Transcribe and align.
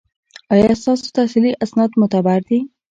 ایا 0.53 0.71
ستاسو 0.81 1.05
تحصیلي 1.17 1.51
اسناد 1.65 1.91
معتبر 1.99 2.39
دي؟ 2.47 2.59